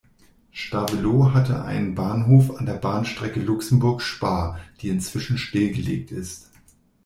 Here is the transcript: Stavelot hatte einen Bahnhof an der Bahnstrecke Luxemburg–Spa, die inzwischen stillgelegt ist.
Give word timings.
Stavelot 0.51 1.35
hatte 1.35 1.63
einen 1.63 1.93
Bahnhof 1.93 2.57
an 2.59 2.65
der 2.65 2.73
Bahnstrecke 2.73 3.39
Luxemburg–Spa, 3.39 4.59
die 4.81 4.89
inzwischen 4.89 5.37
stillgelegt 5.37 6.11
ist. 6.11 6.49